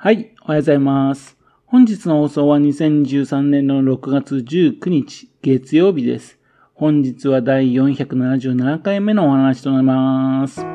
[0.00, 1.36] はい、おはようございます。
[1.66, 6.38] 本日の放送は2023年の6月19日、月曜日です。
[6.72, 10.60] 本日は第477回目のお話となります。
[10.60, 10.66] こ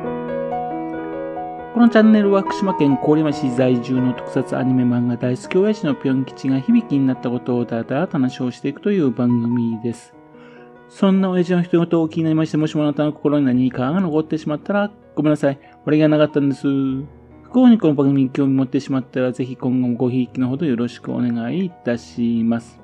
[1.80, 10.14] のチャンネルは福島県郡山市在住の特撮アニメ漫画大好き親父のぴょん吉が響きになったことをだらだら話をしていくという番組です。
[10.90, 15.58] そんな親父の一言を気になりまして、もしもあなたの心に何かが残ってしまったら、ごめんなさい。
[15.86, 16.66] 俺がなかったんです。
[17.54, 22.80] 幸にこの番組に興味持ってしまったら、ぜひ今後もごひいきのほどよろしくお願いいたします。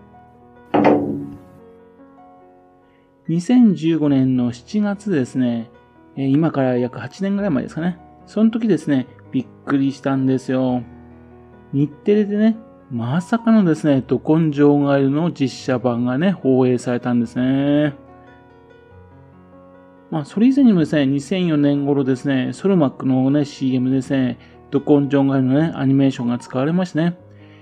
[3.28, 5.72] 2015年の7月ですね、
[6.14, 7.98] 今から約8年ぐらい前ですかね。
[8.26, 10.84] その時ですね、びっくりしたんですよ。
[11.72, 12.56] 日テレでね、
[12.92, 17.96] まさかのですね、ど根性ガエルの実写版がね、放映されたんですね。
[20.12, 24.38] まあ、それ以前にもですね、2004年頃ですね、ソルマックのね、CM ですね、
[24.70, 27.18] ドコンジョンガイのね、アニメーションが使われましてね、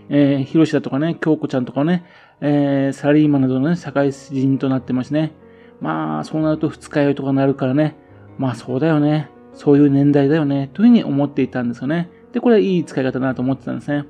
[0.09, 2.05] えー、ヒロシだとかね、京子ちゃんとかね、
[2.41, 5.33] えー、サラリーマンなどのね、社会人となってますね。
[5.81, 7.97] まあ、そうなると二日酔いとかなるからね、
[8.37, 12.11] まあそうだよね、そういう年代だよね、というふうに思っていたんですよね。
[12.33, 14.05] で、これはいい使い方だなと思ってたんですね。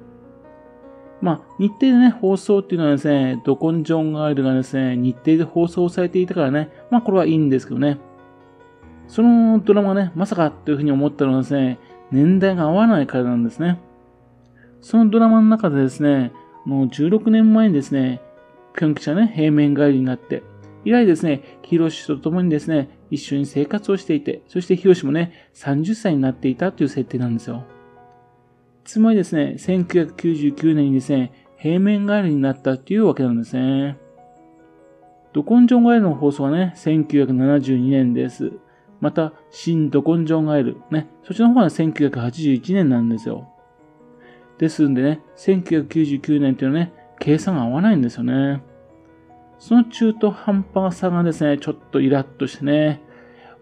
[1.21, 7.99] まあ、日程でね、放送っていうのはですね、ドコンジョンガイルがですね、日程で放送されていたからね、まあこれはいいんですけどね。
[9.09, 11.79] そのドラマね、まさかというふうに思ったのはですね、
[12.11, 13.79] 年代が合わないからなんですね。
[14.81, 16.33] そのドラマの中でですね、
[16.65, 18.21] もう16年前にですね、
[18.75, 20.43] ぴょん吉はね、平面帰りになって、
[20.85, 27.65] 以来ですね、ヒロシと共にですね、一緒に生活をしていて、そしてヒロシもね、30歳になっていたという設定なんですよ。
[28.85, 33.99] つまりですね、1999年にですね、平面帰りになったというわけなんですね。
[35.33, 38.53] ドコンジョンガエルの放送はね、1972年です。
[39.01, 40.77] また、新ドコンジョンガエル。
[40.91, 41.09] ね。
[41.23, 43.49] そっちの方は1981年なんですよ。
[44.59, 48.63] ですんでね、1999年っていうのはね、計算が合わないんですよね。
[49.59, 53.03] その中途半端さがですね、ちょっとイラッとしてね、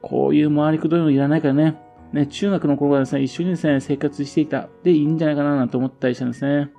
[0.02, 1.78] こういう回りくどいのいらないからね、
[2.12, 6.70] ね、中学の頃からですね、一緒にですね、生活していたでいいんじゃないかななんて思ったりしたんですね。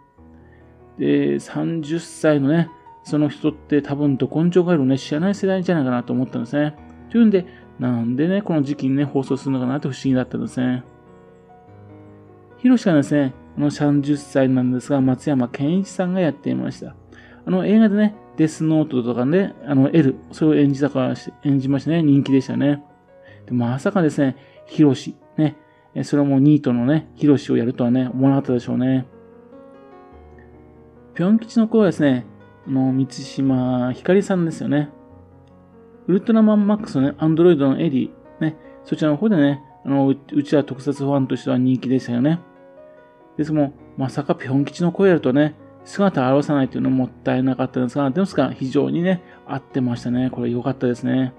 [0.97, 2.69] で、30歳のね、
[3.03, 6.75] その人って多分ど根性ガエルをね、知らない世代じゃないかなと思ったんですね。
[7.09, 7.45] というんで、
[7.79, 10.83] なんでね、この時期にね、放送するのかなって不思議だったんですね。
[12.57, 16.95] ヒロシがですね、この30歳なんですが、松山健一さんがやっていました。
[17.45, 22.83] あの映画でね、デスノートとかね、あの L、それを演じたから、演じましてね、人気でしたね。
[23.45, 25.55] でまさかですね、ヒロシ、ね、
[26.03, 29.07] それもニートのね、ヒロシをやるとはね、思わなかったでしょうね。
[31.13, 32.25] ぴょん吉の子はですね、
[32.67, 34.89] あの、三島ひかりさんですよね。
[36.07, 42.39] ウルトラマンマックスのね、アンドロイドのエリー、ね、そちらの方でね、あの、うちは特撮ファンとしては人気でしたよね。
[43.37, 50.29] ですも、まさかピョン吉の声やるとね、姿を現さないっていうのももったいなかったんですが、でもすが非常にね、合ってましたね。
[50.29, 51.33] これ良かったですね。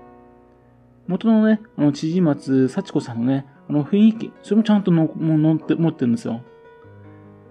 [1.07, 6.43] 元のね、あの、千々松幸子さんのね、あの雰囲気、それもちゃんとのも乗って持ってるんですよ。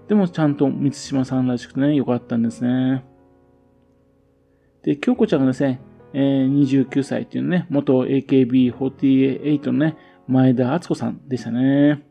[0.06, 3.04] でもちゃんと満島さんらしくてね、良かったんですね。
[4.82, 5.80] で、京子ちゃんがですね、
[6.14, 9.96] えー、29歳っていうね、元 AKB48 のね、
[10.26, 12.02] 前田敦子さんでしたね。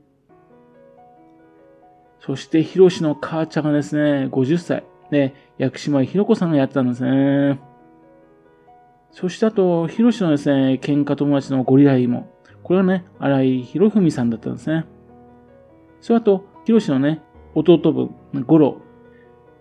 [2.20, 4.84] そして、ヒロシの母ちゃんがですね、50歳。
[5.12, 7.60] で、薬師丸ひろ子さんがやってたんですね。
[9.12, 12.28] そしてあと、ヒロシのですね、喧嘩友達のゴリライも。
[12.64, 14.86] これはね、荒井博文さんだったんですね。
[16.02, 17.22] それあと、ヒロシのね、
[17.56, 18.16] 弟分、
[18.46, 18.82] ゴロ。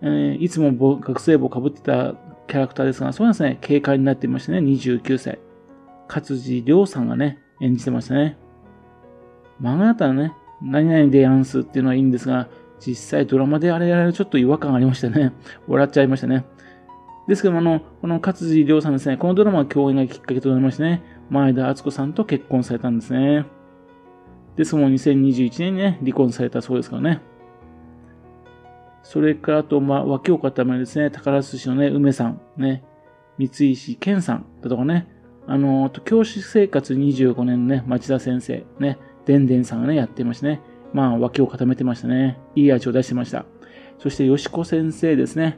[0.01, 2.13] えー、いつも学生帽かぶってた
[2.47, 5.39] キャラクターですが、そうですね、警戒になっていましたね、29歳。
[6.07, 8.37] 勝地涼さんがね、演じてましたね。
[9.61, 12.47] 漫画だったらね、何々でやんすっていうのはいいんですが、
[12.79, 15.33] 実際ドラマであれやられるちょっと違和感がありましたね。
[15.67, 16.45] 笑っちゃいましたね。
[17.27, 23.45] ですけども、あの、この勝地涼さんですね、このドラマは共演がきっかけとなりましてね、前田敦子さんと結婚されたんですね。
[24.55, 27.21] ですも2021年にね、離婚されたそうですからね。
[29.07, 32.83] それからあと、まあ、脇を固めですね、宝寿司のね、梅さん、ね、
[33.37, 35.07] 三石健さんだとかね、
[35.47, 40.59] あの、教師生活25年のね、町田先生、ね、でんでんさんがね、やってましたね。
[40.91, 42.37] まあ、脇を固めてましたね。
[42.53, 43.45] いい味を出してました。
[43.97, 45.57] そして、よしこ先生ですね。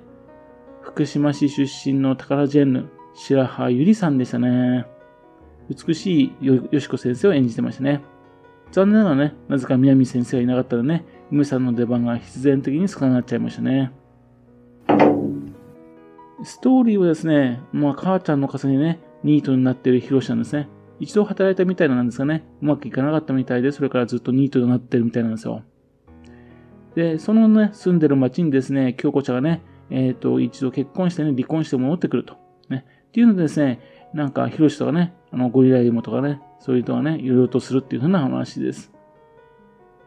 [0.81, 4.85] 福島市出身の宝ジェンヌ、白羽ゆりさんでしたね。
[5.71, 8.03] 美しいよしこ先生を演じてましたね。
[8.71, 13.91] 残念ながらね、なぜか南先生がいなかったらね、梅さんの出番が必然的に少なくなっちゃいましたね。
[16.43, 20.69] ストーリーはですね、まあ、母ちゃんの傘にね、ニートになっているヒロシなんですね。
[20.99, 25.63] 一度働いたみたいなんですがね、うまくいかなかったみたいで、それからずっとニートになってるみたいなんですよ。
[26.95, 32.37] で、そのね、住んでる町にですね、京子ちゃんがね、えっ、ー、と、一度結婚してね、離婚して戻ってくると。
[32.69, 32.85] ね。
[33.09, 33.79] っていうのでですね、
[34.13, 38.91] なんか、ヒロシとかね、あの、ゴリライモとかね、そういう人がね、いろいろとするっていうふうな話です。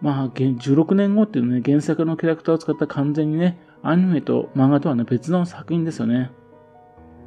[0.02, 6.32] まあ、16年後っていうね、原作のキャラクターを使った完全にね、アニメと漫画とはね、別の作品ですよね。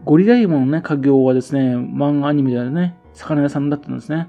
[0.03, 4.27] ゴリライモのね、家業はですね、漫画アニメではね、魚屋さんだったんですね。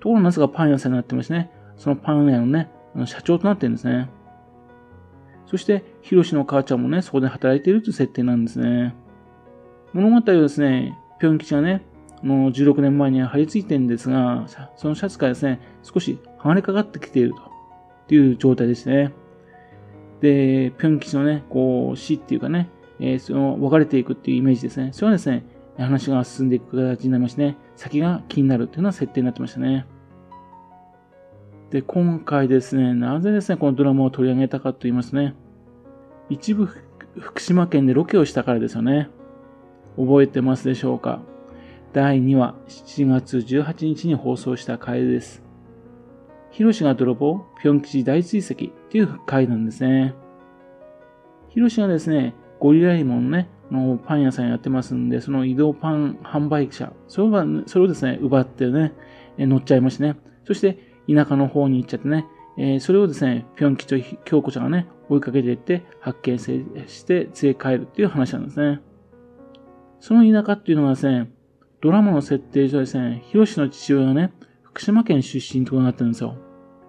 [0.00, 4.10] ところがなぜかパン屋さんになってましてね、そのパン屋のね、あの社長となってるんですね。
[5.46, 8.94] そして、ヒロシの母ちゃんもね、そこで働いているという設定なんですね。
[9.94, 11.86] 物語はですね、ぴょん吉がね、
[12.22, 14.44] あの16年前に張り付いてるんですが、
[14.76, 17.57] そのシャツからですね、少し剥がれかかってきていると
[18.08, 19.12] っていう状態ですね。
[20.22, 24.92] で、ぴょん吉のね、こう、死っていうかね、えー、その別れていくっていうイメージですね。
[24.94, 25.44] それはですね、
[25.76, 29.84] 話が進んでいく形になりましてね、先が気になるっていうのは設定になってましたね。
[31.70, 35.34] で、今回ですね、なぜですね、このドラマを取り上げたかと言いますね、
[36.30, 36.66] 一部
[37.18, 39.10] 福島県でロケをしたからですよね。
[39.96, 41.20] 覚えてますでしょうか？
[41.92, 45.42] 第2話、7月18日に放送した回です。
[46.58, 48.56] ヒロシが泥棒、ピョン吉大追跡っ
[48.90, 50.12] ていう回なんですね。
[51.50, 58.92] ヒロシがですね、ゴリライモンね、のパン屋さんやってますんで、その移動パン販売者、それは、それをですね、奪ってね、
[59.38, 60.16] 乗っちゃいましてね。
[60.42, 60.78] そして、
[61.08, 62.26] 田舎の方に行っちゃってね、
[62.58, 68.80] えー、それをですね、ぴょん吉と京子ちゃんがね、追いかけていって発見して連れ帰るっていう話なんですね。
[70.00, 71.30] その田舎っていうのはですね、
[71.80, 74.32] ドラマの設定上ですね、ヒロシの父親がね、
[74.64, 76.34] 福島県出身となってるんですよ。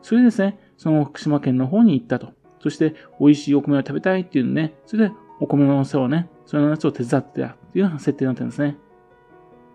[0.01, 2.34] それでですね、その福島県の方に行ったと。
[2.62, 8.78] そして、美味しいお米を食べたいっていうんでね、それでお米の世話をね、そのやつを手伝ってたっていうような設定になってるんですね。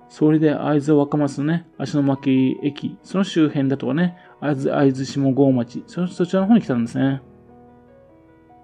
[0.09, 7.23] それで会津若松のね、足の巻駅、その周辺だとかね、会津、会津下郷町、そ、そちらの方に来たんですね。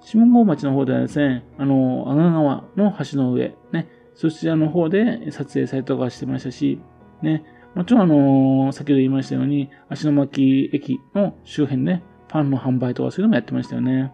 [0.01, 6.81] 下郷町の方ではですね、あの、阿賀川の橋の上、ね、そちらの方で撮影されたとかしてましたし、
[7.23, 7.45] ね、
[7.75, 14.13] もちろんあの、先ほど言いましたように、足の巻駅の周辺で、ね、パンの販売とかそういうのもやってましたよね。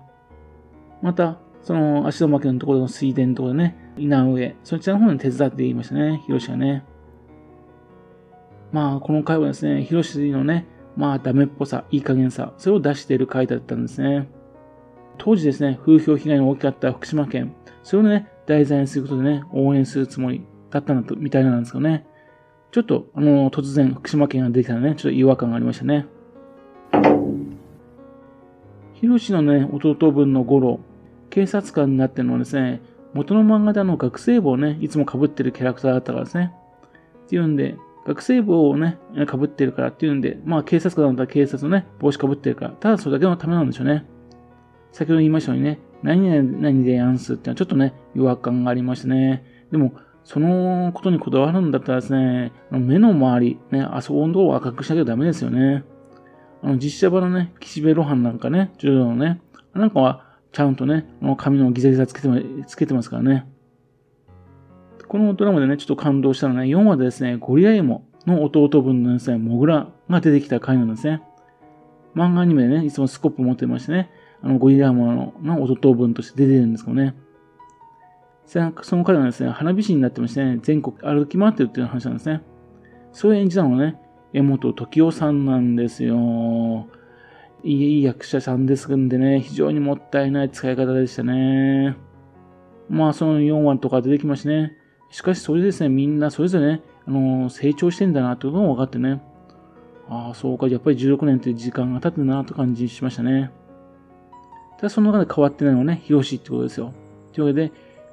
[1.02, 6.84] また、その足の巻のところの水田のところでね、稲植、そちらの方に手伝っていましたね、ヒロシがね。
[8.72, 10.66] まあ、この回はですね、ヒロシのね、
[10.96, 14.28] まあ、ダメっぽさ、いい加減さ、それを出している回だったんですね。
[15.18, 22.06] 当時ですね、風評被害の大きかった福島県、それをね、題材にすることでね、応援するつもりだったんだと、みたいなんですけどね。
[22.76, 26.04] ちょっと、あの、突然、福島県ができたらね、ちょっと違和感がありましたね。
[28.92, 30.80] ヒロシのね、弟分の五郎、
[31.30, 32.82] 警察官になってるのはですね、
[33.14, 36.52] 元の漫画であの学生帽をね、いつも被ってるキャラクターだったからですね。
[37.24, 37.76] っていうんで、
[38.06, 44.04] 学生帽をね、被ってるからっていうんで、まあ警察官だったら警察のね、帽子被ってるから、ただそれだけのためなんでしょうね。
[44.92, 49.44] 先ほど言いましたようにね、何々でやんすってのはちょっとね、違和感がありましたね。
[49.70, 49.94] でも、
[50.26, 55.84] そのことにこだわるんだったらですね、目の周り、ね、あそこのとこを赤くしなきゃダメですよね。
[56.64, 59.40] あの、実写版のね、岸辺露伴なんかね、柔道のね、
[59.72, 62.28] なんかは、ちゃんとね、の髪のギザギザつけて
[62.66, 63.46] つけてますからね。
[65.06, 71.22] このドラマでね、ちょっと感動したのはね、4話でですね、ゴリラエモの弟分のですね、モグラが出てきた回なんですね。
[72.16, 74.10] 漫画アニメでね、いつもスコップ持ってましてね、
[74.42, 77.14] あの、ゴリラエモの弟分として出てるんですけどね。
[78.46, 82.42] その彼がですね、花火師になってましてね、全国歩き回ってるっていう話なんですね。
[83.12, 83.96] それを演じたのがね、
[84.32, 86.86] 江本時夫さんなんですよ。
[87.64, 91.96] いい役者さんですんでね、非常にもったいない使い方でしたね。
[92.88, 94.76] まあ、その4話とか出てきましてね。
[95.10, 99.20] しかし、それですね、みんなそれぞれね、あのー、成長してんだなってことも分かってね。
[100.08, 103.50] ああ、そうか、やっぱり16年っていう時間が経ってるなと感じしましたね。
[104.76, 106.92] ただ、その中で変わってないのはね、ヒロシってことですよ。
[107.32, 107.72] というわけで、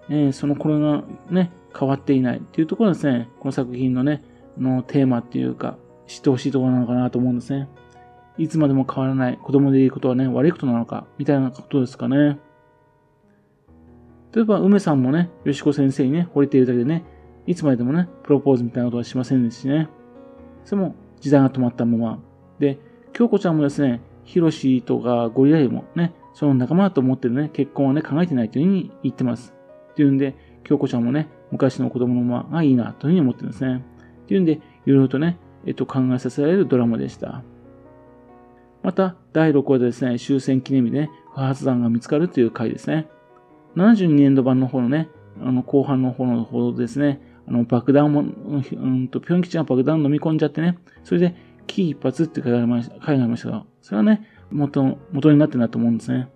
[0.10, 4.24] え、その頃がね、変わっていないっていうところですね、この作品のね、
[4.58, 7.68] のテーマっていうか、知ってほしいところなのかなと思うんですね。
[8.38, 12.40] いつまでも変わらない子供でいいことはね、悪いことなのか、みたいなことですかね。
[14.34, 17.04] 例えば、梅さんもね、よしこ先生にね、惚れているだけでね、
[17.46, 19.90] いつまででもね、プロポーズみたいなことはしませんでしね。
[20.66, 22.20] それも時代が止まったまま。
[22.60, 22.80] で、
[23.12, 29.54] 京子ちゃんもですね、ヒロシとかゴリラよりもね、その仲間だと思ってるね、結婚はね、考えてないというふうに言ってます。
[29.94, 33.84] っていうんで、京子ちゃんもね、昔の子供のままがいいなというふうに思ってるんですね。
[34.24, 37.44] っていうんで、いろいろとね、えっと、考えさせられるドラマでした。
[38.82, 43.08] また、第6話でですね、終戦記念日で、ね、不発弾が見つかるという回ですね。
[43.76, 45.10] 72年度版の方のね、
[45.42, 51.36] あの、後半の方の方ですね、あの、爆弾も、うんと、ピョン吉が爆弾飲み込んじゃってね、それで、
[51.68, 56.30] 危機一髪って書いてありました、書いましたが、それはね、元、元になってるなと思うんですね。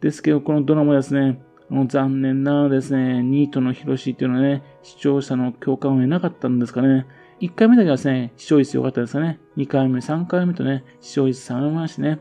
[0.00, 1.40] ですけど、このドラマですね、
[1.70, 7.06] あの残念なですね、ニートのヒロシっていうのはね、視聴者の共感を得なかったんですかね。
[7.40, 9.40] 1回目だけはですね、視聴率良かったですかね。
[9.56, 12.20] 2回目、3回目とね、視聴率下がりましてね。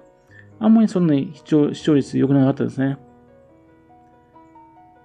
[0.59, 2.97] あんまりそんなに視聴視聴率良くなかったですね。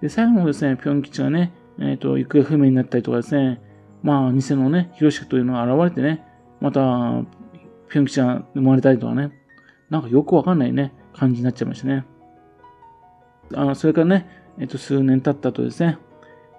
[0.00, 3.60] で、最後のですね、ピョン吉がね、えっ、ー、と、行方不明になったりとかですね、
[4.02, 6.24] まあ、偽のね、ヒロシというのが現れてね、
[6.60, 6.80] また、
[7.88, 9.30] ピョン吉が生まれたりとかね、
[9.90, 12.04] なんかよくわかんないね、感じになっちゃいましたね。
[13.54, 15.98] あの、それからね、えっ、と、数年経ったとですね、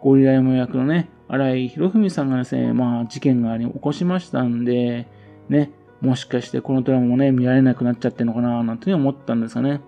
[0.01, 5.07] ゴリラ山役のね、荒井博文さんがですね、まあ、事件があり起こしましたんで、
[5.49, 9.81] ね、もしかしてこのドラマもね、見られなくなっちゃってるのかな、なんて思ったんですがね。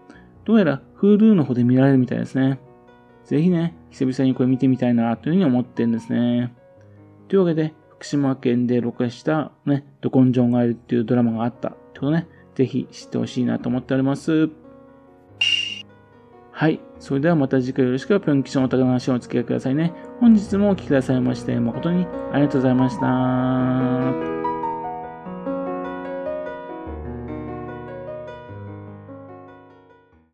[0.45, 2.59] どうやら Hulu の方で見られるみたいですね。
[3.25, 6.53] ぜひね、久々にこれ見てみたいな、というふうに思ってるんですね。
[7.27, 11.69] というわけで、福島県で録画したね、ドコンジョンガエルっていうドラマがあった。
[11.69, 14.49] ということね、ぜひ知ってほしいなと思っております。
[16.59, 16.81] はい。
[16.99, 19.93] それではまた次回よろしくぴょん吉のお宝の話をお付き合いくださいね。
[20.19, 24.38] 本日もお聴きくださいまして誠にありがとうございました。